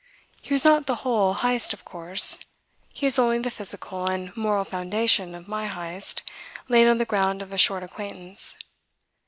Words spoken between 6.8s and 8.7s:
on the ground of a short acquaintance.